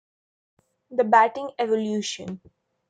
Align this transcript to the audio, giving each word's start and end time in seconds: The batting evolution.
The 0.89 1.03
batting 1.03 1.51
evolution. 1.59 2.41